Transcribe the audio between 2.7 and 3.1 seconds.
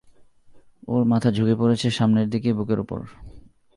উপর।